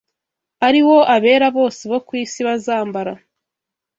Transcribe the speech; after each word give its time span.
ari 0.67 0.81
wo 0.87 0.97
abera 1.15 1.47
bose 1.57 1.81
bo 1.91 1.99
ku 2.07 2.11
isi 2.23 2.39
bazambara 2.47 3.13